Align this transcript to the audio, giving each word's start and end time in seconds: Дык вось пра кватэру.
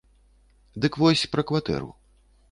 Дык 0.85 0.97
вось 1.01 1.25
пра 1.33 1.41
кватэру. 1.51 1.91